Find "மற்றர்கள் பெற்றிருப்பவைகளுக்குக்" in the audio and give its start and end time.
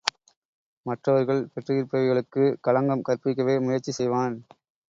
0.85-2.57